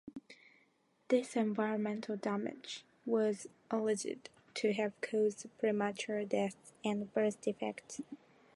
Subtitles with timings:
[1.09, 8.01] This environmental damage was alleged to have caused premature deaths and birth defects.